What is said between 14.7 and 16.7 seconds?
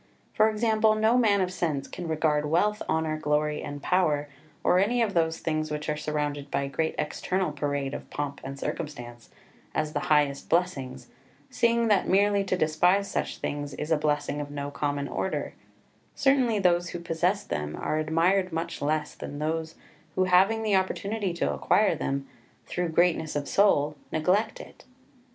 common order: certainly